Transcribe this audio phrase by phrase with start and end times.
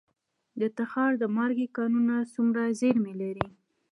[0.59, 3.47] د تخار د مالګې کانونه څومره زیرمې لري؟